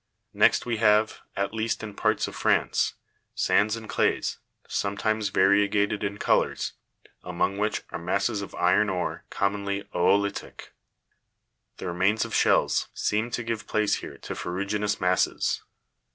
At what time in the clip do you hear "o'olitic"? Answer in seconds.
9.93-10.69